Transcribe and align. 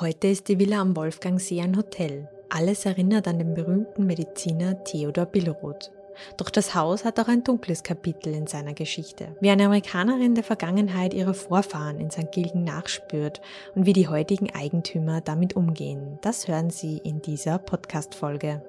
Heute 0.00 0.28
ist 0.28 0.46
die 0.46 0.60
Villa 0.60 0.80
am 0.80 0.94
Wolfgangsee 0.94 1.60
ein 1.60 1.76
Hotel. 1.76 2.28
Alles 2.50 2.86
erinnert 2.86 3.26
an 3.26 3.40
den 3.40 3.54
berühmten 3.54 4.06
Mediziner 4.06 4.84
Theodor 4.84 5.26
Billroth. 5.26 5.90
Doch 6.36 6.50
das 6.50 6.76
Haus 6.76 7.04
hat 7.04 7.18
auch 7.18 7.26
ein 7.26 7.42
dunkles 7.42 7.82
Kapitel 7.82 8.32
in 8.32 8.46
seiner 8.46 8.74
Geschichte. 8.74 9.34
Wie 9.40 9.50
eine 9.50 9.66
Amerikanerin 9.66 10.36
der 10.36 10.44
Vergangenheit 10.44 11.14
ihrer 11.14 11.34
Vorfahren 11.34 11.98
in 11.98 12.12
St. 12.12 12.30
Gilgen 12.30 12.62
nachspürt 12.62 13.40
und 13.74 13.86
wie 13.86 13.92
die 13.92 14.06
heutigen 14.06 14.54
Eigentümer 14.54 15.20
damit 15.20 15.56
umgehen, 15.56 16.20
das 16.22 16.46
hören 16.46 16.70
Sie 16.70 16.98
in 16.98 17.20
dieser 17.20 17.58
Podcast-Folge. 17.58 18.62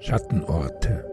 Schattenorte. 0.00 1.04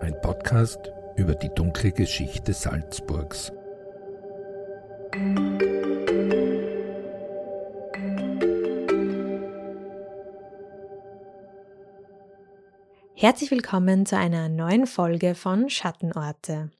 Ein 0.00 0.18
Podcast 0.22 0.92
über 1.16 1.34
die 1.34 1.50
dunkle 1.50 1.92
Geschichte 1.92 2.54
Salzburgs. 2.54 3.52
Herzlich 13.20 13.50
willkommen 13.50 14.06
zu 14.06 14.16
einer 14.16 14.48
neuen 14.48 14.86
Folge 14.86 15.34
von 15.34 15.68
Schattenorte. 15.68 16.70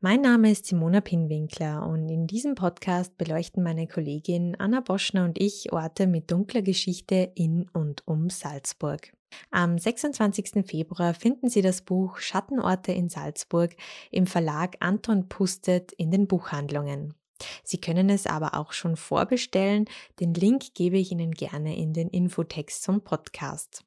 Mein 0.00 0.22
Name 0.22 0.50
ist 0.50 0.64
Simona 0.64 1.02
Pinwinkler 1.02 1.86
und 1.86 2.08
in 2.08 2.26
diesem 2.26 2.54
Podcast 2.54 3.18
beleuchten 3.18 3.62
meine 3.62 3.86
Kollegin 3.86 4.56
Anna 4.58 4.80
Boschner 4.80 5.26
und 5.26 5.38
ich 5.38 5.70
Orte 5.70 6.06
mit 6.06 6.30
dunkler 6.30 6.62
Geschichte 6.62 7.30
in 7.34 7.68
und 7.74 8.08
um 8.08 8.30
Salzburg. 8.30 9.12
Am 9.50 9.76
26. 9.76 10.64
Februar 10.66 11.12
finden 11.12 11.50
Sie 11.50 11.60
das 11.60 11.82
Buch 11.82 12.16
Schattenorte 12.16 12.92
in 12.92 13.10
Salzburg 13.10 13.76
im 14.10 14.26
Verlag 14.26 14.76
Anton 14.80 15.28
Pustet 15.28 15.92
in 15.92 16.10
den 16.10 16.26
Buchhandlungen. 16.26 17.12
Sie 17.64 17.82
können 17.82 18.08
es 18.08 18.26
aber 18.26 18.54
auch 18.54 18.72
schon 18.72 18.96
vorbestellen. 18.96 19.84
Den 20.20 20.32
Link 20.32 20.72
gebe 20.72 20.96
ich 20.96 21.12
Ihnen 21.12 21.32
gerne 21.32 21.76
in 21.76 21.92
den 21.92 22.08
Infotext 22.08 22.82
zum 22.82 23.02
Podcast. 23.02 23.84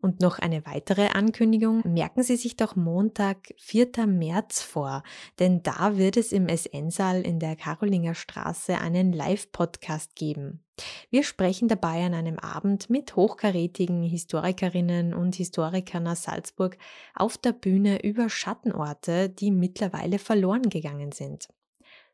Und 0.00 0.20
noch 0.20 0.38
eine 0.38 0.64
weitere 0.66 1.08
Ankündigung. 1.08 1.82
Merken 1.84 2.22
Sie 2.22 2.36
sich 2.36 2.56
doch 2.56 2.76
Montag, 2.76 3.54
4. 3.58 4.06
März 4.06 4.62
vor, 4.62 5.02
denn 5.38 5.62
da 5.62 5.96
wird 5.96 6.16
es 6.16 6.32
im 6.32 6.48
SN-Saal 6.48 7.22
in 7.22 7.38
der 7.38 7.56
Karolinger 7.56 8.14
Straße 8.14 8.78
einen 8.78 9.12
Live-Podcast 9.12 10.16
geben. 10.16 10.64
Wir 11.10 11.24
sprechen 11.24 11.68
dabei 11.68 12.04
an 12.04 12.14
einem 12.14 12.38
Abend 12.38 12.90
mit 12.90 13.16
hochkarätigen 13.16 14.02
Historikerinnen 14.02 15.14
und 15.14 15.34
Historikern 15.34 16.06
aus 16.06 16.22
Salzburg 16.22 16.78
auf 17.14 17.36
der 17.36 17.52
Bühne 17.52 18.02
über 18.02 18.28
Schattenorte, 18.28 19.28
die 19.28 19.50
mittlerweile 19.50 20.18
verloren 20.18 20.68
gegangen 20.70 21.12
sind. 21.12 21.48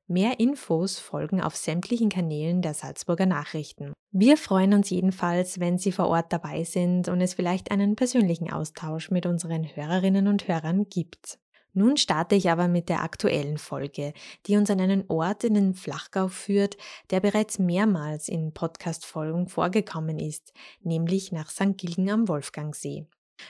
Mehr 0.08 0.38
Infos 0.38 1.00
folgen 1.00 1.40
auf 1.40 1.56
sämtlichen 1.56 2.10
Kanälen 2.10 2.62
der 2.62 2.74
Salzburger 2.74 3.26
Nachrichten. 3.26 3.92
Wir 4.12 4.36
freuen 4.36 4.72
uns 4.72 4.88
jedenfalls, 4.88 5.58
wenn 5.58 5.78
Sie 5.78 5.90
vor 5.90 6.06
Ort 6.06 6.32
dabei 6.32 6.62
sind 6.62 7.08
und 7.08 7.20
es 7.20 7.34
vielleicht 7.34 7.72
einen 7.72 7.96
persönlichen 7.96 8.52
Austausch 8.52 9.10
mit 9.10 9.26
unseren 9.26 9.64
Hörerinnen 9.64 10.28
und 10.28 10.46
Hörern 10.46 10.88
gibt. 10.88 11.40
Nun 11.72 11.96
starte 11.96 12.36
ich 12.36 12.48
aber 12.50 12.68
mit 12.68 12.88
der 12.88 13.02
aktuellen 13.02 13.58
Folge, 13.58 14.12
die 14.46 14.56
uns 14.56 14.70
an 14.70 14.80
einen 14.80 15.04
Ort 15.08 15.42
in 15.42 15.54
den 15.54 15.74
Flachgau 15.74 16.28
führt, 16.28 16.76
der 17.10 17.18
bereits 17.18 17.58
mehrmals 17.58 18.28
in 18.28 18.54
Podcast-Folgen 18.54 19.48
vorgekommen 19.48 20.20
ist, 20.20 20.52
nämlich 20.82 21.32
nach 21.32 21.50
St. 21.50 21.76
Gilgen 21.76 22.08
am 22.10 22.28
Wolfgangsee. 22.28 23.06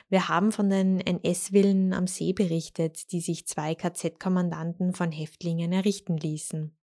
Wir 0.09 0.29
haben 0.29 0.53
von 0.53 0.71
den 0.71 1.01
NS-Villen 1.01 1.93
am 1.93 2.07
See 2.07 2.33
berichtet, 2.33 3.13
die 3.13 3.21
sich 3.21 3.47
zwei 3.47 3.75
KZ-Kommandanten 3.75 4.93
von 4.93 5.13
Häftlingen 5.13 5.73
errichten 5.73 6.17
ließen. 6.17 6.77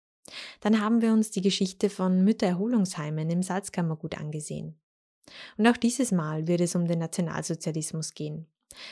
Dann 0.61 0.81
haben 0.81 1.01
wir 1.01 1.11
uns 1.11 1.31
die 1.31 1.41
Geschichte 1.41 1.89
von 1.89 2.23
Müttererholungsheimen 2.23 3.29
im 3.29 3.43
Salzkammergut 3.43 4.17
angesehen. 4.17 4.79
Und 5.57 5.67
auch 5.67 5.77
dieses 5.77 6.11
Mal 6.11 6.47
wird 6.47 6.61
es 6.61 6.75
um 6.75 6.87
den 6.87 6.99
Nationalsozialismus 6.99 8.13
gehen. 8.13 8.47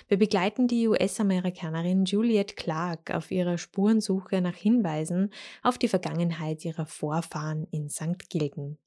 Wir 0.07 0.17
begleiten 0.17 0.67
die 0.67 0.87
US-Amerikanerin 0.87 2.05
Juliette 2.05 2.55
Clark 2.55 3.11
auf 3.11 3.31
ihrer 3.31 3.57
Spurensuche 3.57 4.41
nach 4.41 4.55
Hinweisen 4.55 5.31
auf 5.63 5.77
die 5.77 5.87
Vergangenheit 5.87 6.63
ihrer 6.65 6.85
Vorfahren 6.85 7.67
in 7.71 7.89
St. 7.89 8.29
Gilgen. 8.29 8.77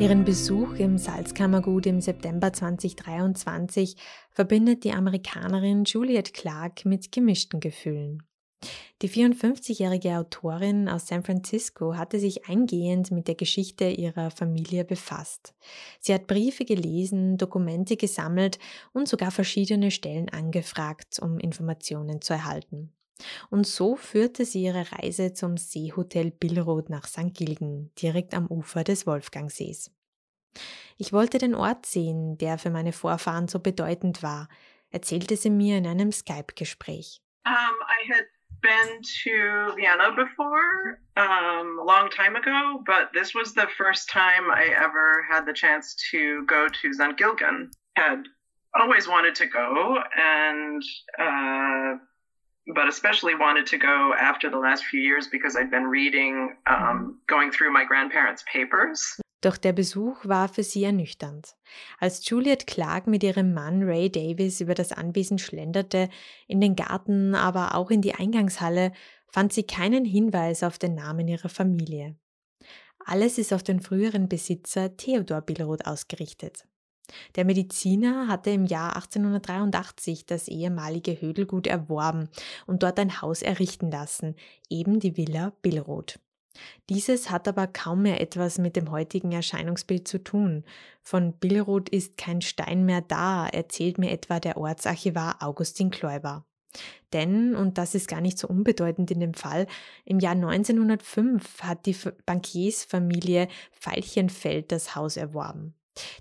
Ihren 0.00 0.24
Besuch 0.24 0.74
im 0.74 0.96
Salzkammergut 0.96 1.84
im 1.86 2.00
September 2.00 2.52
2023 2.52 3.96
verbindet 4.30 4.84
die 4.84 4.92
Amerikanerin 4.92 5.82
Juliette 5.82 6.30
Clark 6.30 6.84
mit 6.84 7.10
gemischten 7.10 7.58
Gefühlen. 7.58 8.22
Die 9.02 9.10
54-jährige 9.10 10.18
Autorin 10.18 10.88
aus 10.88 11.08
San 11.08 11.24
Francisco 11.24 11.96
hatte 11.96 12.20
sich 12.20 12.48
eingehend 12.48 13.10
mit 13.10 13.26
der 13.26 13.34
Geschichte 13.34 13.88
ihrer 13.88 14.30
Familie 14.30 14.84
befasst. 14.84 15.52
Sie 15.98 16.14
hat 16.14 16.28
Briefe 16.28 16.64
gelesen, 16.64 17.36
Dokumente 17.36 17.96
gesammelt 17.96 18.60
und 18.92 19.08
sogar 19.08 19.32
verschiedene 19.32 19.90
Stellen 19.90 20.28
angefragt, 20.28 21.18
um 21.20 21.40
Informationen 21.40 22.22
zu 22.22 22.34
erhalten. 22.34 22.92
Und 23.50 23.66
so 23.66 23.96
führte 23.96 24.44
sie 24.44 24.62
ihre 24.62 24.86
Reise 24.92 25.32
zum 25.32 25.56
Seehotel 25.56 26.30
Billroth 26.30 26.90
nach 26.90 27.06
St. 27.06 27.34
Gilgen, 27.34 27.92
direkt 28.00 28.34
am 28.34 28.46
Ufer 28.46 28.84
des 28.84 29.06
Wolfgangsees. 29.06 29.90
Ich 30.96 31.12
wollte 31.12 31.38
den 31.38 31.54
Ort 31.54 31.86
sehen, 31.86 32.38
der 32.38 32.58
für 32.58 32.70
meine 32.70 32.92
Vorfahren 32.92 33.48
so 33.48 33.60
bedeutend 33.60 34.22
war, 34.22 34.48
erzählte 34.90 35.36
sie 35.36 35.50
mir 35.50 35.78
in 35.78 35.86
einem 35.86 36.12
Skype-Gespräch. 36.12 37.20
Um, 37.46 37.54
I 37.54 38.12
had 38.12 38.26
been 38.60 39.02
to 39.24 39.76
Vienna 39.76 40.10
before, 40.10 41.00
um, 41.16 41.78
a 41.78 41.84
long 41.84 42.10
time 42.10 42.36
ago, 42.36 42.82
but 42.84 43.12
this 43.12 43.34
was 43.34 43.54
the 43.54 43.68
first 43.76 44.08
time 44.08 44.50
I 44.50 44.74
ever 44.74 45.24
had 45.28 45.46
the 45.46 45.52
chance 45.52 45.94
to 46.10 46.44
go 46.46 46.66
to 46.68 46.92
St. 46.92 47.16
Gilgen. 47.16 47.70
Had 47.96 48.24
always 48.74 49.08
wanted 49.08 49.34
to 49.36 49.46
go, 49.46 49.98
and 50.16 50.82
uh, 51.18 51.98
but 52.74 52.88
especially 52.88 53.34
wanted 53.34 53.66
to 53.66 53.78
go 53.78 54.14
after 54.18 54.50
the 54.50 54.58
last 54.58 54.84
few 54.84 55.00
years 55.00 55.28
because 55.28 55.56
I'd 55.56 55.70
been 55.70 55.86
reading, 55.86 56.56
um, 56.66 57.20
going 57.26 57.50
through 57.50 57.72
my 57.72 57.84
grandparents' 57.84 58.44
papers. 58.50 59.20
Doch 59.40 59.56
der 59.56 59.72
Besuch 59.72 60.26
war 60.26 60.48
für 60.48 60.64
sie 60.64 60.84
ernüchternd. 60.84 61.54
Als 62.00 62.28
Juliet 62.28 62.66
Clark 62.66 63.06
mit 63.06 63.22
ihrem 63.22 63.54
Mann 63.54 63.84
Ray 63.84 64.10
Davis 64.10 64.60
über 64.60 64.74
das 64.74 64.92
Anwesen 64.92 65.38
schlenderte, 65.38 66.08
in 66.48 66.60
den 66.60 66.74
Garten, 66.74 67.36
aber 67.36 67.76
auch 67.76 67.90
in 67.90 68.02
die 68.02 68.14
Eingangshalle, 68.14 68.92
fand 69.28 69.52
sie 69.52 69.62
keinen 69.62 70.04
Hinweis 70.04 70.64
auf 70.64 70.78
den 70.78 70.94
Namen 70.94 71.28
ihrer 71.28 71.48
Familie. 71.48 72.16
Alles 73.04 73.38
ist 73.38 73.52
auf 73.52 73.62
den 73.62 73.80
früheren 73.80 74.28
Besitzer 74.28 74.96
Theodor 74.96 75.40
Billroth 75.40 75.86
ausgerichtet. 75.86 76.64
Der 77.36 77.44
Mediziner 77.44 78.28
hatte 78.28 78.50
im 78.50 78.66
Jahr 78.66 78.96
1883 78.96 80.26
das 80.26 80.48
ehemalige 80.48 81.20
Hödelgut 81.20 81.66
erworben 81.66 82.28
und 82.66 82.82
dort 82.82 82.98
ein 82.98 83.22
Haus 83.22 83.42
errichten 83.42 83.90
lassen, 83.90 84.34
eben 84.68 85.00
die 85.00 85.16
Villa 85.16 85.52
Billroth. 85.62 86.18
Dieses 86.88 87.30
hat 87.30 87.46
aber 87.46 87.66
kaum 87.66 88.02
mehr 88.02 88.20
etwas 88.20 88.58
mit 88.58 88.76
dem 88.76 88.90
heutigen 88.90 89.32
Erscheinungsbild 89.32 90.08
zu 90.08 90.22
tun. 90.22 90.64
Von 91.02 91.32
Billroth 91.34 91.88
ist 91.88 92.16
kein 92.16 92.40
Stein 92.40 92.84
mehr 92.84 93.00
da, 93.00 93.46
erzählt 93.46 93.98
mir 93.98 94.10
etwa 94.10 94.40
der 94.40 94.56
Ortsarchivar 94.56 95.36
Augustin 95.40 95.90
Kläuber. 95.90 96.44
Denn, 97.12 97.54
und 97.54 97.78
das 97.78 97.94
ist 97.94 98.08
gar 98.08 98.20
nicht 98.20 98.38
so 98.38 98.46
unbedeutend 98.48 99.10
in 99.10 99.20
dem 99.20 99.34
Fall, 99.34 99.66
im 100.04 100.18
Jahr 100.18 100.32
1905 100.32 101.62
hat 101.62 101.86
die 101.86 101.96
Bankiersfamilie 102.26 103.48
Veilchenfeld 103.80 104.70
das 104.70 104.94
Haus 104.94 105.16
erworben. 105.16 105.74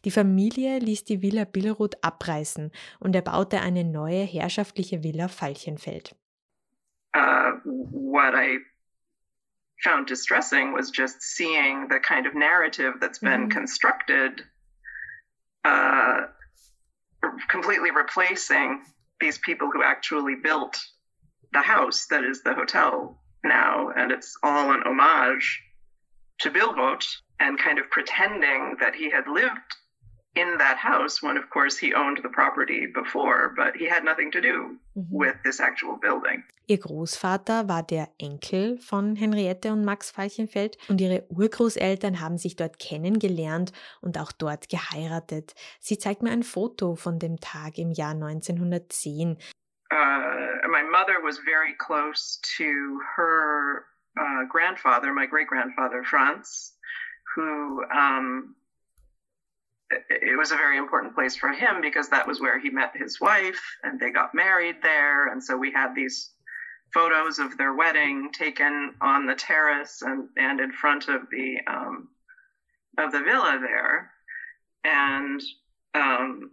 Die 0.06 0.12
Familie 0.12 0.80
ließ 0.80 1.06
die 1.06 1.22
Villa 1.22 1.46
Billroth 1.46 2.04
abreißen 2.04 2.72
und 3.00 3.16
erbaute 3.16 3.62
eine 3.62 3.84
neue 3.84 4.24
herrschaftliche 4.24 5.04
Villa 5.04 5.28
Veilchenfeld. 5.28 6.16
Uh, 7.16 7.60
what 7.64 8.34
I 8.36 8.60
found 9.84 10.08
distressing 10.08 10.74
was 10.74 10.92
just 10.92 11.22
seeing 11.22 11.88
the 11.88 12.00
kind 12.00 12.26
of 12.26 12.34
narrative 12.36 12.96
that's 13.00 13.20
been 13.20 13.44
mm-hmm. 13.44 13.58
constructed, 13.58 14.44
uh, 15.64 16.22
completely 17.48 17.92
replacing 17.92 18.84
these 19.20 19.38
people 19.40 19.70
who 19.72 19.84
actually 19.84 20.36
built 20.36 20.78
the 21.54 21.62
house 21.62 22.08
that 22.10 22.24
is 22.24 22.44
the 22.44 22.54
hotel 22.54 23.20
now. 23.44 23.90
And 23.96 24.12
it's 24.12 24.38
all 24.44 24.72
an 24.72 24.84
homage 24.86 25.62
to 26.40 26.52
Billroth 26.52 27.06
and 27.40 27.60
kind 27.60 27.80
of 27.80 27.90
pretending 27.90 28.78
that 28.80 28.96
he 28.96 29.10
had 29.10 29.28
lived 29.28 29.76
in 30.38 30.58
that 30.60 30.78
house 30.78 31.22
when, 31.22 31.38
of 31.38 31.50
course, 31.50 31.78
he 31.78 31.94
owned 31.94 32.20
the 32.22 32.30
property 32.30 32.86
before, 32.86 33.54
but 33.56 33.76
he 33.76 33.86
had 33.86 34.04
nothing 34.04 34.32
to 34.32 34.42
do 34.42 34.78
mhm. 34.96 35.08
with 35.10 35.36
this 35.44 35.60
actual 35.60 35.98
building. 35.98 36.44
Ihr 36.70 36.80
Großvater 36.80 37.70
war 37.70 37.82
der 37.82 38.10
Enkel 38.20 38.78
von 38.80 39.16
Henriette 39.16 39.72
und 39.72 39.86
Max 39.86 40.12
Falchenfeld 40.12 40.78
und 40.90 41.00
ihre 41.00 41.26
Urgroßeltern 41.30 42.20
haben 42.20 42.38
sich 42.38 42.58
dort 42.58 42.78
kennengelernt 42.78 43.72
und 44.02 44.18
auch 44.20 44.34
dort 44.34 44.68
geheiratet. 44.68 45.56
Sie 45.80 45.98
zeigt 45.98 46.24
mir 46.24 46.32
ein 46.32 46.44
Foto 46.44 46.96
von 46.96 47.20
dem 47.20 47.40
Tag 47.40 47.78
im 47.78 47.92
Jahr 47.92 48.12
1910. 48.12 49.38
Uh, 49.90 50.68
my 50.68 50.84
mother 50.92 51.24
was 51.24 51.40
very 51.40 51.74
close 51.78 52.40
to 52.58 53.00
her 53.16 53.86
uh, 54.20 54.46
grandfather, 54.50 55.14
my 55.14 55.26
great 55.26 55.48
grandfather 55.48 56.04
Franz, 56.04 56.78
who 57.38 57.84
um, 57.96 58.56
it 59.92 60.38
was 60.38 60.52
a 60.52 60.58
very 60.58 60.78
important 60.78 61.14
place 61.14 61.36
for 61.36 61.50
him 61.50 61.82
because 61.82 62.10
that 62.10 62.28
was 62.28 62.42
where 62.42 62.60
he 62.60 62.72
met 62.72 62.92
his 62.96 63.22
wife 63.22 63.62
and 63.84 64.00
they 64.00 64.10
got 64.10 64.34
married 64.34 64.78
there. 64.82 65.32
And 65.32 65.42
so 65.42 65.56
we 65.56 65.72
had 65.72 65.94
these 65.94 66.32
photos 66.94 67.38
of 67.38 67.56
their 67.58 67.76
wedding 67.76 68.32
taken 68.34 68.96
on 69.02 69.28
the 69.28 69.36
terrace 69.36 70.02
and, 70.02 70.30
and 70.36 70.60
in 70.60 70.72
front 70.72 71.10
of 71.10 71.22
the 71.30 71.58
um, 71.68 72.10
of 72.98 73.12
the 73.12 73.22
villa 73.22 73.60
there. 73.62 74.12
And 74.84 75.42
um, 75.94 76.52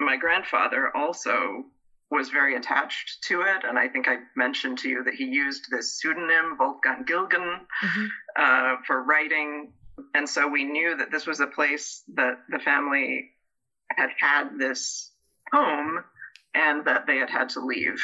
my 0.00 0.16
grandfather 0.16 0.96
also 0.96 1.66
was 2.10 2.30
very 2.30 2.56
attached 2.56 3.22
to 3.24 3.42
it. 3.42 3.64
And 3.68 3.78
I 3.78 3.88
think 3.88 4.08
I 4.08 4.16
mentioned 4.34 4.78
to 4.78 4.88
you 4.88 5.04
that 5.04 5.14
he 5.14 5.24
used 5.24 5.66
this 5.70 6.00
pseudonym, 6.00 6.56
Wolfgang 6.58 7.04
Gilgen, 7.04 7.60
mm-hmm. 7.84 8.06
uh, 8.36 8.76
for 8.86 9.02
writing 9.02 9.72
And 10.14 10.28
so 10.28 10.42
we 10.42 10.64
knew 10.64 10.96
that 10.96 11.10
this 11.10 11.26
was 11.26 11.40
a 11.40 11.46
place 11.46 12.04
that 12.14 12.38
the 12.48 12.58
family 12.58 13.32
had 13.96 14.10
had 14.18 14.58
this 14.58 15.14
home 15.52 16.04
and 16.54 16.86
that 16.86 17.06
they 17.06 17.18
had 17.18 17.30
had 17.30 17.48
to 17.50 17.60
leave. 17.60 18.00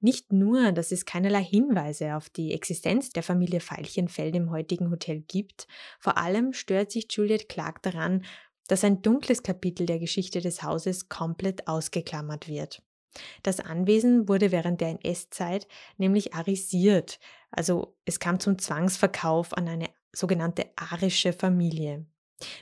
Nicht 0.00 0.32
nur, 0.32 0.72
dass 0.72 0.92
es 0.92 1.04
keinerlei 1.04 1.42
Hinweise 1.42 2.16
auf 2.16 2.28
die 2.30 2.52
Existenz 2.52 3.10
der 3.10 3.22
Familie 3.22 3.60
Veilchenfeld 3.60 4.34
im 4.34 4.50
heutigen 4.50 4.90
Hotel 4.90 5.20
gibt, 5.20 5.66
vor 5.98 6.18
allem 6.18 6.52
stört 6.52 6.90
sich 6.90 7.06
Juliet 7.10 7.48
Clark 7.48 7.82
daran, 7.82 8.24
dass 8.68 8.84
ein 8.84 9.02
dunkles 9.02 9.42
Kapitel 9.42 9.86
der 9.86 9.98
Geschichte 9.98 10.40
des 10.40 10.62
Hauses 10.62 11.08
komplett 11.08 11.66
ausgeklammert 11.66 12.48
wird. 12.48 12.82
Das 13.42 13.58
Anwesen 13.58 14.28
wurde 14.28 14.52
während 14.52 14.80
der 14.80 14.90
NS-Zeit 14.90 15.66
nämlich 15.96 16.34
arisiert, 16.34 17.18
also 17.50 17.96
es 18.04 18.20
kam 18.20 18.38
zum 18.38 18.58
Zwangsverkauf 18.58 19.56
an 19.56 19.66
eine 19.66 19.88
sogenannte 20.14 20.66
arische 20.76 21.32
Familie. 21.32 22.06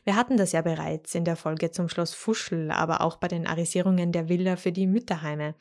Wir 0.05 0.17
hatten 0.17 0.37
das 0.37 0.53
ja 0.53 0.63
bereits 0.63 1.15
in 1.15 1.25
der 1.25 1.37
Folge 1.37 1.71
zum 1.71 1.89
Schloss 1.89 2.15
Fuschel, 2.15 2.71
aber 2.71 3.01
auch 3.01 3.17
bei 3.17 3.29
den 3.29 3.47
Arisierungen 3.47 4.13
der 4.13 4.29
Villa 4.29 4.57
für 4.57 4.73
die 4.73 4.87
Mütterheime. 4.87 5.55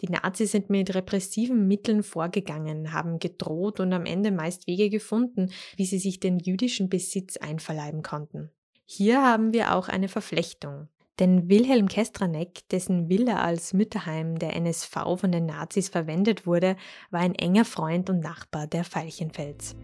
Die 0.00 0.08
Nazis 0.08 0.52
sind 0.52 0.70
mit 0.70 0.94
repressiven 0.94 1.66
Mitteln 1.66 2.02
vorgegangen, 2.02 2.92
haben 2.92 3.18
gedroht 3.18 3.80
und 3.80 3.92
am 3.92 4.06
Ende 4.06 4.30
meist 4.30 4.66
Wege 4.66 4.88
gefunden, 4.88 5.50
wie 5.76 5.86
sie 5.86 5.98
sich 5.98 6.20
den 6.20 6.38
jüdischen 6.38 6.88
Besitz 6.88 7.36
einverleiben 7.36 8.02
konnten. 8.02 8.50
Hier 8.84 9.22
haben 9.22 9.52
wir 9.52 9.74
auch 9.74 9.88
eine 9.88 10.08
Verflechtung. 10.08 10.88
Denn 11.18 11.48
Wilhelm 11.48 11.88
Kestranek, 11.88 12.68
dessen 12.68 13.08
Villa 13.08 13.42
als 13.42 13.72
Mütterheim 13.72 14.38
der 14.38 14.54
NSV 14.54 14.92
von 15.16 15.32
den 15.32 15.46
Nazis 15.46 15.88
verwendet 15.88 16.46
wurde, 16.46 16.76
war 17.10 17.20
ein 17.20 17.34
enger 17.34 17.64
Freund 17.64 18.10
und 18.10 18.20
Nachbar 18.20 18.66
der 18.66 18.84
Veilchenfels. 18.84 19.74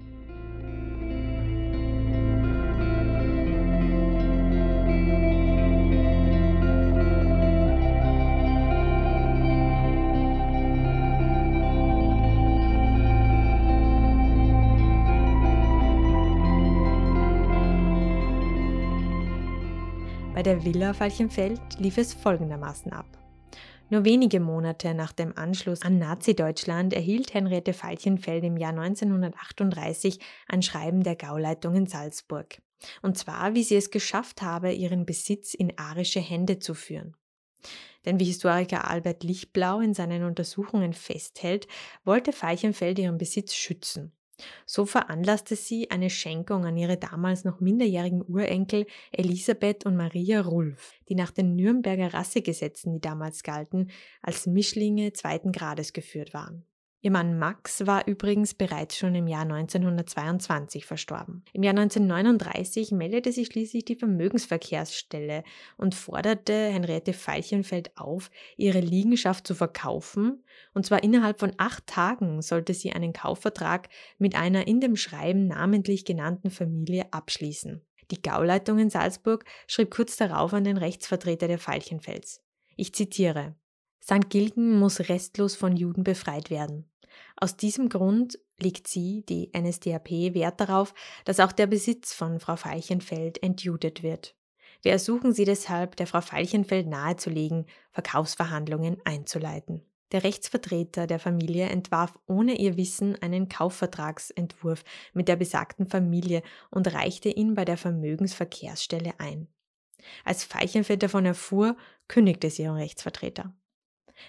Bei 20.34 20.42
der 20.42 20.64
Villa 20.64 20.94
Falchenfeld 20.94 21.60
lief 21.78 21.98
es 21.98 22.14
folgendermaßen 22.14 22.90
ab. 22.90 23.06
Nur 23.90 24.06
wenige 24.06 24.40
Monate 24.40 24.94
nach 24.94 25.12
dem 25.12 25.36
Anschluss 25.36 25.82
an 25.82 25.98
Nazi-Deutschland 25.98 26.94
erhielt 26.94 27.34
Henriette 27.34 27.74
Falchenfeld 27.74 28.42
im 28.42 28.56
Jahr 28.56 28.70
1938 28.70 30.20
ein 30.48 30.62
Schreiben 30.62 31.02
der 31.02 31.16
Gauleitung 31.16 31.76
in 31.76 31.86
Salzburg. 31.86 32.62
Und 33.02 33.18
zwar, 33.18 33.54
wie 33.54 33.62
sie 33.62 33.76
es 33.76 33.90
geschafft 33.90 34.40
habe, 34.40 34.72
ihren 34.72 35.04
Besitz 35.04 35.52
in 35.52 35.76
arische 35.76 36.20
Hände 36.20 36.58
zu 36.58 36.72
führen. 36.72 37.14
Denn 38.06 38.18
wie 38.18 38.24
Historiker 38.24 38.88
Albert 38.88 39.24
Lichtblau 39.24 39.80
in 39.80 39.92
seinen 39.92 40.24
Untersuchungen 40.24 40.94
festhält, 40.94 41.68
wollte 42.04 42.32
Falchenfeld 42.32 42.98
ihren 42.98 43.18
Besitz 43.18 43.54
schützen. 43.54 44.12
So 44.66 44.86
veranlasste 44.86 45.56
sie 45.56 45.90
eine 45.90 46.10
Schenkung 46.10 46.64
an 46.64 46.76
ihre 46.76 46.96
damals 46.96 47.44
noch 47.44 47.60
minderjährigen 47.60 48.22
Urenkel 48.22 48.86
Elisabeth 49.12 49.86
und 49.86 49.96
Maria 49.96 50.40
Rulf, 50.40 50.94
die 51.08 51.14
nach 51.14 51.30
den 51.30 51.56
Nürnberger 51.56 52.14
Rassegesetzen, 52.14 52.94
die 52.94 53.00
damals 53.00 53.42
galten, 53.42 53.90
als 54.22 54.46
Mischlinge 54.46 55.12
zweiten 55.12 55.52
Grades 55.52 55.92
geführt 55.92 56.34
waren. 56.34 56.64
Ihr 57.04 57.10
Mann 57.10 57.36
Max 57.36 57.84
war 57.84 58.06
übrigens 58.06 58.54
bereits 58.54 58.96
schon 58.96 59.16
im 59.16 59.26
Jahr 59.26 59.42
1922 59.42 60.86
verstorben. 60.86 61.44
Im 61.52 61.64
Jahr 61.64 61.72
1939 61.72 62.92
meldete 62.92 63.32
sich 63.32 63.48
schließlich 63.48 63.84
die 63.84 63.96
Vermögensverkehrsstelle 63.96 65.42
und 65.76 65.96
forderte 65.96 66.52
Henriette 66.52 67.12
Veilchenfeld 67.12 67.90
auf, 67.98 68.30
ihre 68.56 68.78
Liegenschaft 68.78 69.48
zu 69.48 69.56
verkaufen, 69.56 70.44
und 70.74 70.86
zwar 70.86 71.02
innerhalb 71.02 71.40
von 71.40 71.52
acht 71.56 71.88
Tagen 71.88 72.40
sollte 72.40 72.72
sie 72.72 72.92
einen 72.92 73.12
Kaufvertrag 73.12 73.88
mit 74.18 74.36
einer 74.36 74.68
in 74.68 74.80
dem 74.80 74.94
Schreiben 74.94 75.48
namentlich 75.48 76.04
genannten 76.04 76.50
Familie 76.50 77.12
abschließen. 77.12 77.84
Die 78.12 78.22
Gauleitung 78.22 78.78
in 78.78 78.90
Salzburg 78.90 79.44
schrieb 79.66 79.90
kurz 79.90 80.16
darauf 80.16 80.54
an 80.54 80.62
den 80.62 80.76
Rechtsvertreter 80.76 81.48
der 81.48 81.58
Veilchenfels. 81.58 82.44
Ich 82.76 82.94
zitiere 82.94 83.56
St. 84.00 84.30
Gilgen 84.30 84.78
muss 84.78 85.08
restlos 85.08 85.56
von 85.56 85.76
Juden 85.76 86.04
befreit 86.04 86.50
werden. 86.50 86.91
Aus 87.42 87.56
diesem 87.56 87.88
Grund 87.88 88.38
legt 88.60 88.86
sie, 88.86 89.24
die 89.28 89.50
NSDAP, 89.52 90.10
Wert 90.32 90.60
darauf, 90.60 90.94
dass 91.24 91.40
auch 91.40 91.50
der 91.50 91.66
Besitz 91.66 92.14
von 92.14 92.38
Frau 92.38 92.54
Veilchenfeld 92.54 93.42
entjudet 93.42 94.04
wird. 94.04 94.36
Wir 94.80 94.92
ersuchen 94.92 95.32
Sie 95.32 95.44
deshalb, 95.44 95.96
der 95.96 96.06
Frau 96.06 96.20
Veilchenfeld 96.20 96.86
nahezulegen, 96.86 97.66
Verkaufsverhandlungen 97.90 98.98
einzuleiten. 99.04 99.82
Der 100.12 100.22
Rechtsvertreter 100.22 101.08
der 101.08 101.18
Familie 101.18 101.66
entwarf 101.66 102.16
ohne 102.28 102.56
ihr 102.60 102.76
Wissen 102.76 103.20
einen 103.20 103.48
Kaufvertragsentwurf 103.48 104.84
mit 105.12 105.26
der 105.26 105.34
besagten 105.34 105.88
Familie 105.88 106.44
und 106.70 106.94
reichte 106.94 107.28
ihn 107.28 107.56
bei 107.56 107.64
der 107.64 107.76
Vermögensverkehrsstelle 107.76 109.18
ein. 109.18 109.48
Als 110.24 110.44
Veilchenfeld 110.44 111.02
davon 111.02 111.26
erfuhr, 111.26 111.76
kündigte 112.06 112.50
sie 112.50 112.62
ihren 112.62 112.76
Rechtsvertreter. 112.76 113.52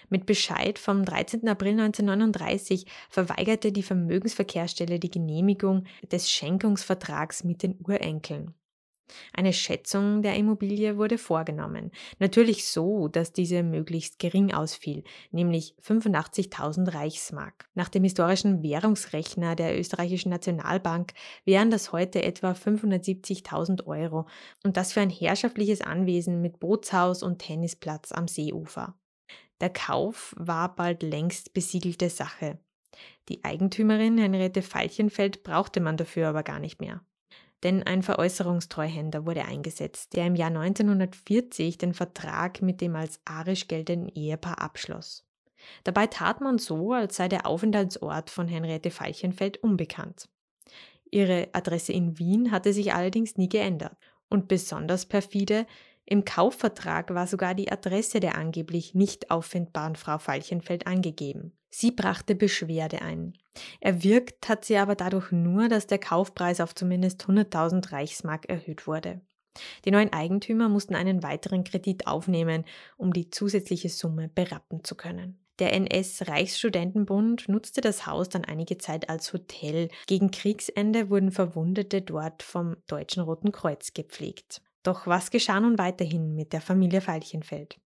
Mit 0.08 0.26
Bescheid 0.26 0.78
vom 0.78 1.04
13. 1.04 1.48
April 1.48 1.72
1939 1.72 2.86
verweigerte 3.08 3.72
die 3.72 3.82
Vermögensverkehrsstelle 3.82 4.98
die 4.98 5.10
Genehmigung 5.10 5.84
des 6.10 6.30
Schenkungsvertrags 6.30 7.44
mit 7.44 7.62
den 7.62 7.78
Urenkeln. 7.86 8.54
Eine 9.32 9.52
Schätzung 9.52 10.22
der 10.22 10.36
Immobilie 10.36 10.96
wurde 10.96 11.18
vorgenommen. 11.18 11.90
Natürlich 12.18 12.66
so, 12.66 13.08
dass 13.08 13.32
diese 13.32 13.62
möglichst 13.62 14.18
gering 14.18 14.52
ausfiel, 14.52 15.04
nämlich 15.30 15.74
85.000 15.82 16.94
Reichsmark. 16.94 17.68
Nach 17.74 17.88
dem 17.88 18.04
historischen 18.04 18.62
Währungsrechner 18.62 19.56
der 19.56 19.78
österreichischen 19.78 20.30
Nationalbank 20.30 21.12
wären 21.44 21.70
das 21.70 21.92
heute 21.92 22.22
etwa 22.22 22.52
570.000 22.52 23.86
Euro 23.86 24.26
und 24.62 24.76
das 24.76 24.92
für 24.92 25.00
ein 25.00 25.10
herrschaftliches 25.10 25.80
Anwesen 25.80 26.40
mit 26.40 26.58
Bootshaus 26.58 27.22
und 27.22 27.38
Tennisplatz 27.38 28.12
am 28.12 28.26
Seeufer. 28.26 28.94
Der 29.60 29.70
Kauf 29.70 30.34
war 30.36 30.74
bald 30.74 31.02
längst 31.02 31.54
besiegelte 31.54 32.10
Sache. 32.10 32.58
Die 33.28 33.44
Eigentümerin 33.44 34.18
Henriette 34.18 34.62
Veilchenfeld 34.62 35.42
brauchte 35.42 35.80
man 35.80 35.96
dafür 35.96 36.28
aber 36.28 36.42
gar 36.42 36.60
nicht 36.60 36.80
mehr. 36.80 37.00
Denn 37.62 37.82
ein 37.82 38.02
Veräußerungstreuhänder 38.02 39.24
wurde 39.24 39.44
eingesetzt, 39.46 40.14
der 40.14 40.26
im 40.26 40.34
Jahr 40.34 40.50
1940 40.50 41.78
den 41.78 41.94
Vertrag 41.94 42.60
mit 42.60 42.80
dem 42.80 42.94
als 42.94 43.20
arisch 43.24 43.68
geltenden 43.68 44.08
Ehepaar 44.08 44.60
abschloss. 44.60 45.24
Dabei 45.82 46.06
tat 46.06 46.42
man 46.42 46.58
so, 46.58 46.92
als 46.92 47.16
sei 47.16 47.28
der 47.28 47.46
Aufenthaltsort 47.46 48.28
von 48.28 48.48
Henriette 48.48 48.90
Veilchenfeld 48.90 49.56
unbekannt. 49.58 50.28
Ihre 51.10 51.48
Adresse 51.52 51.92
in 51.92 52.18
Wien 52.18 52.50
hatte 52.50 52.72
sich 52.72 52.92
allerdings 52.92 53.36
nie 53.36 53.48
geändert. 53.48 53.96
Und 54.28 54.48
besonders 54.48 55.06
perfide, 55.06 55.66
im 56.06 56.24
Kaufvertrag 56.24 57.14
war 57.14 57.26
sogar 57.26 57.54
die 57.54 57.72
Adresse 57.72 58.20
der 58.20 58.36
angeblich 58.36 58.94
nicht 58.94 59.30
auffindbaren 59.30 59.96
Frau 59.96 60.18
Falchenfeld 60.18 60.86
angegeben. 60.86 61.52
Sie 61.70 61.90
brachte 61.90 62.34
Beschwerde 62.34 63.02
ein. 63.02 63.32
Erwirkt 63.80 64.48
hat 64.48 64.64
sie 64.64 64.76
aber 64.76 64.94
dadurch 64.94 65.32
nur, 65.32 65.68
dass 65.68 65.86
der 65.86 65.98
Kaufpreis 65.98 66.60
auf 66.60 66.74
zumindest 66.74 67.24
100.000 67.24 67.90
Reichsmark 67.90 68.48
erhöht 68.48 68.86
wurde. 68.86 69.20
Die 69.84 69.90
neuen 69.90 70.12
Eigentümer 70.12 70.68
mussten 70.68 70.94
einen 70.94 71.22
weiteren 71.22 71.64
Kredit 71.64 72.06
aufnehmen, 72.06 72.64
um 72.96 73.12
die 73.12 73.30
zusätzliche 73.30 73.88
Summe 73.88 74.28
berappen 74.28 74.84
zu 74.84 74.94
können. 74.94 75.38
Der 75.60 75.72
NS-Reichsstudentenbund 75.72 77.48
nutzte 77.48 77.80
das 77.80 78.06
Haus 78.06 78.28
dann 78.28 78.44
einige 78.44 78.76
Zeit 78.78 79.08
als 79.08 79.32
Hotel. 79.32 79.88
Gegen 80.06 80.32
Kriegsende 80.32 81.10
wurden 81.10 81.30
Verwundete 81.30 82.02
dort 82.02 82.42
vom 82.42 82.76
Deutschen 82.88 83.22
Roten 83.22 83.52
Kreuz 83.52 83.94
gepflegt. 83.94 84.60
Doch 84.84 85.08
was 85.08 85.30
geschah 85.30 85.58
nun 85.58 85.78
weiterhin 85.78 86.36
mit 86.36 86.52
der 86.52 86.60
Familie 86.60 87.00
Veilchenfeld? 87.00 87.80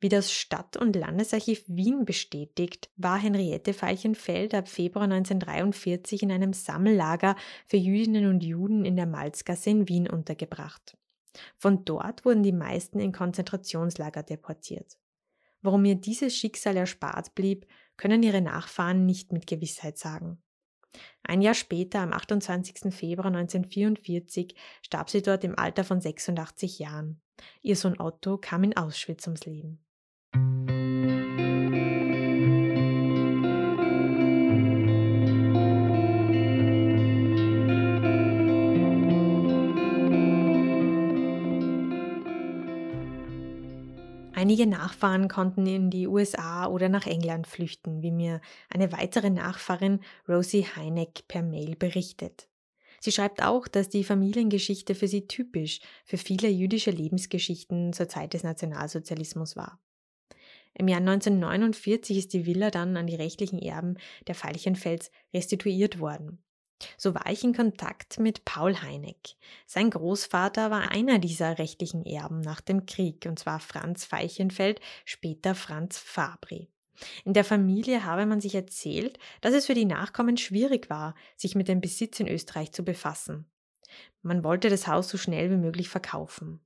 Wie 0.00 0.08
das 0.08 0.32
Stadt- 0.32 0.76
und 0.76 0.94
Landesarchiv 0.96 1.64
Wien 1.66 2.04
bestätigt, 2.04 2.90
war 2.96 3.18
Henriette 3.18 3.72
Veilchenfeld 3.72 4.54
ab 4.54 4.68
Februar 4.68 5.04
1943 5.04 6.22
in 6.22 6.32
einem 6.32 6.52
Sammellager 6.52 7.36
für 7.66 7.76
Jüdinnen 7.76 8.26
und 8.26 8.42
Juden 8.42 8.84
in 8.84 8.96
der 8.96 9.06
Malzgasse 9.06 9.70
in 9.70 9.88
Wien 9.88 10.08
untergebracht. 10.08 10.96
Von 11.56 11.84
dort 11.84 12.24
wurden 12.24 12.42
die 12.42 12.52
meisten 12.52 13.00
in 13.00 13.12
Konzentrationslager 13.12 14.22
deportiert. 14.22 14.98
Warum 15.62 15.84
ihr 15.84 15.94
dieses 15.94 16.36
Schicksal 16.36 16.76
erspart 16.76 17.34
blieb, 17.34 17.66
können 17.96 18.22
ihre 18.22 18.40
Nachfahren 18.40 19.06
nicht 19.06 19.32
mit 19.32 19.46
Gewissheit 19.46 19.98
sagen. 19.98 20.42
Ein 21.22 21.42
Jahr 21.42 21.54
später, 21.54 22.00
am 22.00 22.12
28. 22.12 22.92
Februar 22.94 23.28
1944, 23.28 24.54
starb 24.82 25.10
sie 25.10 25.22
dort 25.22 25.44
im 25.44 25.58
Alter 25.58 25.84
von 25.84 26.00
86 26.00 26.78
Jahren. 26.78 27.20
Ihr 27.62 27.76
Sohn 27.76 28.00
Otto 28.00 28.38
kam 28.38 28.64
in 28.64 28.76
Auschwitz 28.76 29.26
ums 29.26 29.44
Leben. 29.44 29.84
Einige 44.40 44.66
Nachfahren 44.66 45.28
konnten 45.28 45.66
in 45.66 45.90
die 45.90 46.06
USA 46.06 46.66
oder 46.66 46.88
nach 46.88 47.06
England 47.06 47.46
flüchten, 47.46 48.00
wie 48.00 48.10
mir 48.10 48.40
eine 48.70 48.90
weitere 48.90 49.28
Nachfahrin 49.28 50.00
Rosie 50.26 50.64
Heineck 50.64 51.28
per 51.28 51.42
Mail 51.42 51.76
berichtet. 51.76 52.48
Sie 53.00 53.12
schreibt 53.12 53.42
auch, 53.42 53.68
dass 53.68 53.90
die 53.90 54.02
Familiengeschichte 54.02 54.94
für 54.94 55.08
sie 55.08 55.26
typisch 55.26 55.80
für 56.06 56.16
viele 56.16 56.48
jüdische 56.48 56.90
Lebensgeschichten 56.90 57.92
zur 57.92 58.08
Zeit 58.08 58.32
des 58.32 58.42
Nationalsozialismus 58.42 59.56
war. 59.56 59.78
Im 60.72 60.88
Jahr 60.88 61.00
1949 61.00 62.16
ist 62.16 62.32
die 62.32 62.46
Villa 62.46 62.70
dann 62.70 62.96
an 62.96 63.06
die 63.06 63.16
rechtlichen 63.16 63.58
Erben 63.58 63.98
der 64.26 64.34
Veilchenfels 64.34 65.10
restituiert 65.34 66.00
worden. 66.00 66.42
So 66.96 67.14
war 67.14 67.30
ich 67.30 67.44
in 67.44 67.54
Kontakt 67.54 68.18
mit 68.18 68.44
Paul 68.44 68.80
Heineck. 68.80 69.36
Sein 69.66 69.90
Großvater 69.90 70.70
war 70.70 70.90
einer 70.90 71.18
dieser 71.18 71.58
rechtlichen 71.58 72.04
Erben 72.04 72.40
nach 72.40 72.60
dem 72.60 72.86
Krieg, 72.86 73.26
und 73.26 73.38
zwar 73.38 73.60
Franz 73.60 74.10
Veilchenfeld, 74.10 74.80
später 75.04 75.54
Franz 75.54 75.98
Fabri. 75.98 76.70
In 77.24 77.32
der 77.32 77.44
Familie 77.44 78.04
habe 78.04 78.26
man 78.26 78.40
sich 78.40 78.54
erzählt, 78.54 79.18
dass 79.40 79.54
es 79.54 79.66
für 79.66 79.74
die 79.74 79.84
Nachkommen 79.84 80.36
schwierig 80.36 80.90
war, 80.90 81.14
sich 81.36 81.54
mit 81.54 81.68
dem 81.68 81.80
Besitz 81.80 82.20
in 82.20 82.28
Österreich 82.28 82.72
zu 82.72 82.84
befassen. 82.84 83.50
Man 84.22 84.44
wollte 84.44 84.68
das 84.68 84.86
Haus 84.86 85.08
so 85.08 85.18
schnell 85.18 85.50
wie 85.50 85.56
möglich 85.56 85.88
verkaufen. 85.88 86.60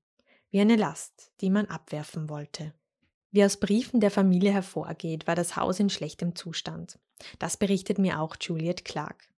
Wie 0.50 0.61
eine 0.61 0.76
Last, 0.76 1.33
die 1.40 1.50
man 1.50 1.66
abwerfen 1.66 2.28
wollte. 2.28 2.75
Wie 3.30 3.44
aus 3.44 3.59
Briefen 3.59 4.00
der 4.00 4.11
Familie 4.11 4.52
hervorgeht, 4.52 5.26
war 5.26 5.35
das 5.35 5.56
Haus 5.56 5.80
in 5.80 5.90
schlechtem 5.90 6.37
Zustand. 6.37 6.99
Das 7.38 7.56
berichtet 7.56 7.99
mir 7.99 8.21
auch 8.21 8.37
Juliet 8.40 8.85
Clark. 8.85 9.28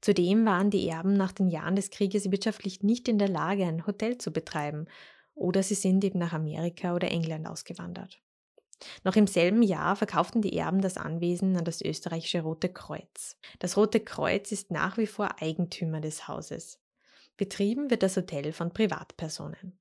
Zudem 0.00 0.44
waren 0.46 0.70
die 0.70 0.88
Erben 0.88 1.14
nach 1.14 1.32
den 1.32 1.48
Jahren 1.48 1.76
des 1.76 1.90
Krieges 1.90 2.30
wirtschaftlich 2.30 2.82
nicht 2.82 3.08
in 3.08 3.18
der 3.18 3.28
Lage, 3.28 3.64
ein 3.64 3.86
Hotel 3.86 4.18
zu 4.18 4.32
betreiben, 4.32 4.86
oder 5.34 5.62
sie 5.62 5.74
sind 5.74 6.04
eben 6.04 6.18
nach 6.18 6.32
Amerika 6.32 6.94
oder 6.94 7.10
England 7.10 7.46
ausgewandert. 7.46 8.20
Noch 9.04 9.16
im 9.16 9.26
selben 9.26 9.62
Jahr 9.62 9.96
verkauften 9.96 10.42
die 10.42 10.56
Erben 10.56 10.80
das 10.80 10.96
Anwesen 10.96 11.56
an 11.56 11.64
das 11.64 11.80
österreichische 11.80 12.42
Rote 12.42 12.68
Kreuz. 12.68 13.36
Das 13.58 13.76
Rote 13.76 14.00
Kreuz 14.00 14.52
ist 14.52 14.70
nach 14.70 14.98
wie 14.98 15.06
vor 15.06 15.40
Eigentümer 15.40 16.00
des 16.00 16.28
Hauses. 16.28 16.80
Betrieben 17.36 17.90
wird 17.90 18.02
das 18.02 18.16
Hotel 18.16 18.52
von 18.52 18.72
Privatpersonen. 18.72 19.78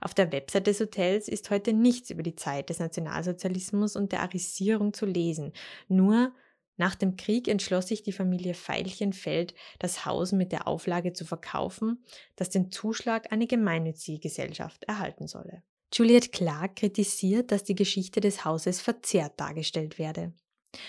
Auf 0.00 0.14
der 0.14 0.32
Website 0.32 0.66
des 0.66 0.80
Hotels 0.80 1.28
ist 1.28 1.50
heute 1.50 1.72
nichts 1.72 2.10
über 2.10 2.22
die 2.22 2.34
Zeit 2.34 2.68
des 2.68 2.78
Nationalsozialismus 2.78 3.96
und 3.96 4.12
der 4.12 4.22
Arisierung 4.22 4.92
zu 4.92 5.06
lesen, 5.06 5.52
nur 5.86 6.32
nach 6.78 6.94
dem 6.94 7.16
Krieg 7.16 7.48
entschloss 7.48 7.88
sich 7.88 8.02
die 8.02 8.12
Familie 8.12 8.54
Veilchenfeld, 8.54 9.54
das 9.78 10.06
Haus 10.06 10.32
mit 10.32 10.52
der 10.52 10.66
Auflage 10.66 11.12
zu 11.12 11.26
verkaufen, 11.26 12.02
dass 12.36 12.48
den 12.48 12.70
Zuschlag 12.70 13.30
eine 13.32 13.46
gemeinnützige 13.46 14.20
Gesellschaft 14.20 14.84
erhalten 14.84 15.26
solle. 15.26 15.62
Juliet 15.92 16.32
Clark 16.32 16.76
kritisiert, 16.76 17.50
dass 17.50 17.64
die 17.64 17.74
Geschichte 17.74 18.20
des 18.20 18.44
Hauses 18.44 18.80
verzerrt 18.80 19.38
dargestellt 19.40 19.98
werde. 19.98 20.32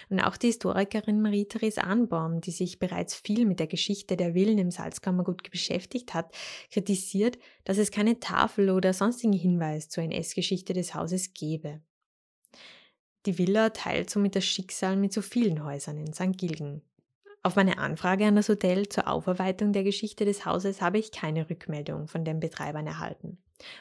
Und 0.09 0.19
auch 0.19 0.37
die 0.37 0.47
Historikerin 0.47 1.21
Marie-Therese 1.21 1.83
Anbaum, 1.83 2.41
die 2.41 2.51
sich 2.51 2.79
bereits 2.79 3.15
viel 3.15 3.45
mit 3.45 3.59
der 3.59 3.67
Geschichte 3.67 4.17
der 4.17 4.33
Villen 4.33 4.57
im 4.57 4.71
Salzkammergut 4.71 5.49
beschäftigt 5.49 6.13
hat, 6.13 6.33
kritisiert, 6.69 7.39
dass 7.63 7.77
es 7.77 7.89
keine 7.89 8.19
Tafel 8.19 8.69
oder 8.69 8.93
sonstigen 8.93 9.33
Hinweis 9.33 9.89
zur 9.89 10.03
NS-Geschichte 10.03 10.73
des 10.73 10.93
Hauses 10.93 11.33
gebe. 11.33 11.81
Die 13.25 13.37
Villa 13.37 13.69
teilt 13.69 14.09
somit 14.09 14.35
das 14.35 14.45
Schicksal 14.45 14.95
mit 14.95 15.13
so 15.13 15.21
vielen 15.21 15.63
Häusern 15.63 15.97
in 15.97 16.13
St. 16.13 16.37
Gilgen. 16.37 16.81
Auf 17.41 17.55
meine 17.55 17.77
Anfrage 17.77 18.25
an 18.25 18.35
das 18.35 18.49
Hotel 18.49 18.89
zur 18.89 19.07
Aufarbeitung 19.07 19.71
der 19.71 19.83
Geschichte 19.83 20.25
des 20.25 20.45
Hauses 20.45 20.81
habe 20.81 20.99
ich 20.99 21.11
keine 21.11 21.49
Rückmeldung 21.49 22.07
von 22.07 22.25
den 22.25 22.39
Betreibern 22.39 22.85
erhalten. 22.85 23.37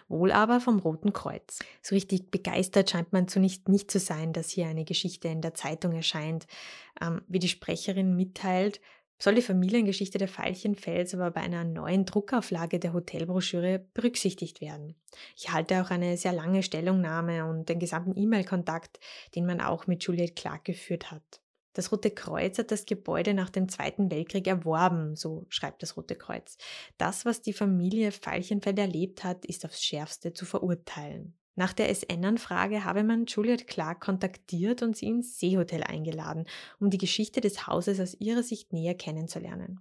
Wohl 0.08 0.32
aber 0.32 0.60
vom 0.60 0.78
Roten 0.78 1.12
Kreuz. 1.12 1.60
So 1.82 1.94
richtig 1.94 2.30
begeistert 2.30 2.90
scheint 2.90 3.12
man 3.12 3.28
zunächst 3.28 3.68
nicht 3.68 3.90
zu 3.90 3.98
sein, 3.98 4.32
dass 4.32 4.50
hier 4.50 4.66
eine 4.66 4.84
Geschichte 4.84 5.28
in 5.28 5.40
der 5.40 5.54
Zeitung 5.54 5.92
erscheint. 5.92 6.46
Ähm, 7.00 7.22
wie 7.28 7.38
die 7.38 7.48
Sprecherin 7.48 8.16
mitteilt, 8.16 8.80
soll 9.20 9.34
die 9.34 9.42
Familiengeschichte 9.42 10.18
der 10.18 10.28
Veilchenfels 10.28 11.14
aber 11.14 11.30
bei 11.30 11.40
einer 11.40 11.64
neuen 11.64 12.04
Druckauflage 12.04 12.78
der 12.78 12.92
Hotelbroschüre 12.92 13.84
berücksichtigt 13.94 14.60
werden. 14.60 14.94
Ich 15.36 15.52
halte 15.52 15.82
auch 15.82 15.90
eine 15.90 16.16
sehr 16.16 16.32
lange 16.32 16.62
Stellungnahme 16.62 17.44
und 17.44 17.68
den 17.68 17.78
gesamten 17.78 18.16
E-Mail-Kontakt, 18.16 19.00
den 19.34 19.46
man 19.46 19.60
auch 19.60 19.86
mit 19.86 20.04
Juliette 20.04 20.34
Clark 20.34 20.64
geführt 20.64 21.10
hat. 21.10 21.40
Das 21.78 21.92
Rote 21.92 22.10
Kreuz 22.10 22.58
hat 22.58 22.72
das 22.72 22.86
Gebäude 22.86 23.34
nach 23.34 23.50
dem 23.50 23.68
Zweiten 23.68 24.10
Weltkrieg 24.10 24.46
erworben, 24.46 25.14
so 25.14 25.46
schreibt 25.48 25.82
das 25.82 25.96
Rote 25.96 26.16
Kreuz. 26.16 26.56
Das, 26.96 27.24
was 27.24 27.40
die 27.42 27.52
Familie 27.52 28.10
Veilchenfeld 28.10 28.78
erlebt 28.78 29.22
hat, 29.22 29.44
ist 29.44 29.64
aufs 29.64 29.84
Schärfste 29.84 30.32
zu 30.32 30.44
verurteilen. 30.44 31.38
Nach 31.58 31.72
der 31.72 31.92
SN-Anfrage 31.92 32.84
habe 32.84 33.02
man 33.02 33.26
Juliet 33.26 33.66
Clark 33.66 34.00
kontaktiert 34.00 34.80
und 34.80 34.96
sie 34.96 35.06
ins 35.06 35.40
Seehotel 35.40 35.82
eingeladen, 35.82 36.46
um 36.78 36.88
die 36.88 36.98
Geschichte 36.98 37.40
des 37.40 37.66
Hauses 37.66 37.98
aus 37.98 38.14
ihrer 38.20 38.44
Sicht 38.44 38.72
näher 38.72 38.94
kennenzulernen. 38.94 39.80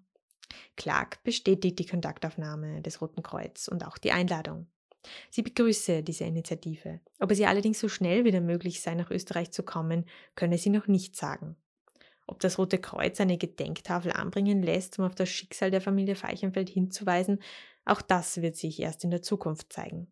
Clark 0.76 1.22
bestätigt 1.24 1.78
die 1.78 1.86
Kontaktaufnahme 1.86 2.82
des 2.82 3.00
Roten 3.00 3.22
Kreuz 3.22 3.68
und 3.68 3.86
auch 3.86 4.00
die 4.00 4.12
Einladung. 4.12 4.66
Sie 5.30 5.44
begrüße 5.44 6.02
diese 6.02 6.24
Initiative. 6.24 7.00
Ob 7.20 7.30
es 7.30 7.38
ihr 7.38 7.48
allerdings 7.48 7.80
so 7.80 7.90
schnell 7.90 8.26
wieder 8.26 8.42
möglich 8.42 8.82
sei, 8.82 8.96
nach 8.96 9.12
Österreich 9.12 9.52
zu 9.52 9.62
kommen, 9.62 10.06
könne 10.34 10.58
sie 10.58 10.72
noch 10.72 10.88
nicht 10.88 11.16
sagen. 11.16 11.58
Ob 12.26 12.40
das 12.40 12.58
Rote 12.58 12.80
Kreuz 12.80 13.22
eine 13.22 13.38
Gedenktafel 13.38 14.14
anbringen 14.14 14.64
lässt, 14.64 14.98
um 14.98 15.06
auf 15.06 15.14
das 15.14 15.30
Schicksal 15.30 15.70
der 15.70 15.82
Familie 15.82 16.16
Feichenfeld 16.16 16.70
hinzuweisen, 16.70 17.38
auch 17.86 18.02
das 18.02 18.42
wird 18.42 18.56
sich 18.56 18.80
erst 18.80 19.04
in 19.04 19.12
der 19.12 19.22
Zukunft 19.22 19.72
zeigen. 19.72 20.12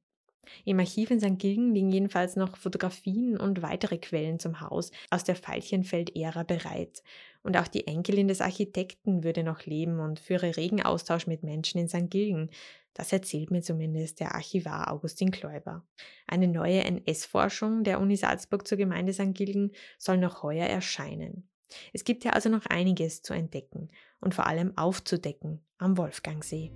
Im 0.63 0.79
Archiv 0.79 1.11
in 1.11 1.19
St. 1.19 1.37
Gilgen 1.37 1.73
liegen 1.73 1.91
jedenfalls 1.91 2.35
noch 2.35 2.57
Fotografien 2.57 3.37
und 3.37 3.61
weitere 3.61 3.97
Quellen 3.97 4.39
zum 4.39 4.61
Haus 4.61 4.91
aus 5.09 5.23
der 5.23 5.35
Veilchenfeld-Ära 5.35 6.43
bereit. 6.43 7.03
Und 7.43 7.57
auch 7.57 7.67
die 7.67 7.87
Enkelin 7.87 8.27
des 8.27 8.41
Architekten 8.41 9.23
würde 9.23 9.43
noch 9.43 9.65
leben 9.65 9.99
und 9.99 10.19
führe 10.19 10.57
regen 10.57 10.81
Austausch 10.81 11.27
mit 11.27 11.43
Menschen 11.43 11.79
in 11.79 11.87
St. 11.87 12.09
Gilgen. 12.09 12.49
Das 12.93 13.11
erzählt 13.11 13.51
mir 13.51 13.61
zumindest 13.61 14.19
der 14.19 14.33
Archivar 14.33 14.91
Augustin 14.91 15.29
Kläuber. 15.29 15.85
Eine 16.27 16.47
neue 16.47 16.83
NS-Forschung 16.83 17.83
der 17.83 17.99
Uni 17.99 18.15
Salzburg 18.15 18.67
zur 18.67 18.77
Gemeinde 18.77 19.13
St. 19.13 19.33
Gilgen 19.33 19.71
soll 19.97 20.17
noch 20.17 20.43
heuer 20.43 20.65
erscheinen. 20.65 21.47
Es 21.93 22.03
gibt 22.03 22.23
ja 22.23 22.31
also 22.31 22.49
noch 22.49 22.65
einiges 22.67 23.21
zu 23.21 23.33
entdecken 23.33 23.89
und 24.21 24.33
vor 24.33 24.47
allem 24.47 24.77
aufzudecken 24.77 25.63
am 25.77 25.97
Wolfgangsee. 25.97 26.71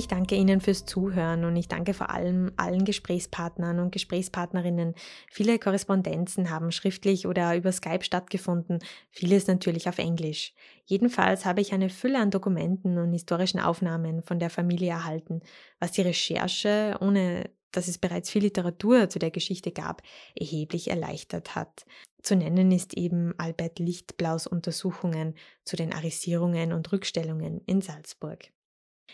Ich 0.00 0.08
danke 0.08 0.34
Ihnen 0.34 0.62
fürs 0.62 0.86
Zuhören 0.86 1.44
und 1.44 1.54
ich 1.56 1.68
danke 1.68 1.92
vor 1.92 2.08
allem 2.08 2.52
allen 2.56 2.86
Gesprächspartnern 2.86 3.80
und 3.80 3.92
Gesprächspartnerinnen. 3.92 4.94
Viele 5.30 5.58
Korrespondenzen 5.58 6.48
haben 6.48 6.72
schriftlich 6.72 7.26
oder 7.26 7.54
über 7.54 7.70
Skype 7.70 8.02
stattgefunden, 8.02 8.78
vieles 9.10 9.46
natürlich 9.46 9.90
auf 9.90 9.98
Englisch. 9.98 10.54
Jedenfalls 10.86 11.44
habe 11.44 11.60
ich 11.60 11.74
eine 11.74 11.90
Fülle 11.90 12.18
an 12.18 12.30
Dokumenten 12.30 12.96
und 12.96 13.12
historischen 13.12 13.60
Aufnahmen 13.60 14.22
von 14.22 14.38
der 14.38 14.48
Familie 14.48 14.88
erhalten, 14.88 15.42
was 15.80 15.92
die 15.92 16.00
Recherche, 16.00 16.96
ohne 17.02 17.50
dass 17.70 17.86
es 17.86 17.98
bereits 17.98 18.30
viel 18.30 18.44
Literatur 18.44 19.10
zu 19.10 19.18
der 19.18 19.30
Geschichte 19.30 19.70
gab, 19.70 20.00
erheblich 20.34 20.88
erleichtert 20.88 21.54
hat. 21.54 21.84
Zu 22.22 22.36
nennen 22.36 22.72
ist 22.72 22.94
eben 22.94 23.34
Albert 23.36 23.78
Lichtblaus 23.78 24.46
Untersuchungen 24.46 25.34
zu 25.66 25.76
den 25.76 25.92
Arisierungen 25.92 26.72
und 26.72 26.90
Rückstellungen 26.90 27.60
in 27.66 27.82
Salzburg. 27.82 28.50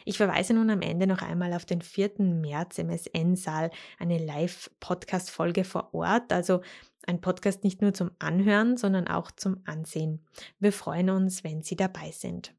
Ich 0.04 0.18
verweise 0.18 0.54
nun 0.54 0.70
am 0.70 0.82
Ende 0.82 1.06
noch 1.06 1.22
einmal 1.22 1.52
auf 1.52 1.64
den 1.64 1.82
4. 1.82 2.12
März 2.18 2.78
im 2.78 2.90
SN-Saal, 2.90 3.70
eine 3.98 4.18
Live-Podcast-Folge 4.18 5.64
vor 5.64 5.94
Ort, 5.94 6.32
also 6.32 6.60
ein 7.06 7.20
Podcast 7.20 7.64
nicht 7.64 7.82
nur 7.82 7.94
zum 7.94 8.10
Anhören, 8.18 8.76
sondern 8.76 9.08
auch 9.08 9.30
zum 9.30 9.62
Ansehen. 9.64 10.24
Wir 10.58 10.72
freuen 10.72 11.10
uns, 11.10 11.44
wenn 11.44 11.62
Sie 11.62 11.76
dabei 11.76 12.10
sind. 12.10 12.54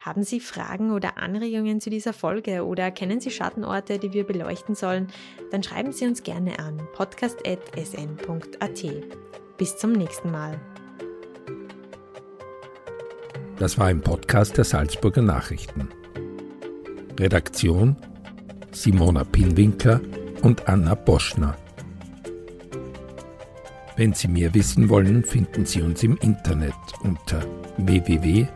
Haben 0.00 0.24
Sie 0.24 0.40
Fragen 0.40 0.90
oder 0.90 1.16
Anregungen 1.18 1.80
zu 1.80 1.90
dieser 1.90 2.12
Folge 2.12 2.66
oder 2.66 2.90
kennen 2.90 3.20
Sie 3.20 3.30
Schattenorte, 3.30 3.98
die 3.98 4.12
wir 4.12 4.26
beleuchten 4.26 4.74
sollen? 4.74 5.06
Dann 5.50 5.62
schreiben 5.62 5.92
Sie 5.92 6.06
uns 6.06 6.22
gerne 6.22 6.58
an 6.58 6.88
podcast.sn.at. 6.94 8.84
Bis 9.56 9.76
zum 9.76 9.92
nächsten 9.92 10.30
Mal. 10.30 10.60
Das 13.58 13.78
war 13.78 13.86
ein 13.86 14.00
Podcast 14.00 14.56
der 14.56 14.64
Salzburger 14.64 15.22
Nachrichten. 15.22 15.90
Redaktion 17.20 17.96
Simona 18.72 19.24
Pinwinkler 19.24 20.00
und 20.42 20.66
Anna 20.66 20.94
Boschner. 20.94 21.54
Wenn 23.96 24.14
Sie 24.14 24.28
mehr 24.28 24.54
wissen 24.54 24.88
wollen, 24.88 25.22
finden 25.22 25.66
Sie 25.66 25.82
uns 25.82 26.02
im 26.02 26.16
Internet 26.22 26.72
unter 27.02 27.44
www.sn.at. 27.76 28.48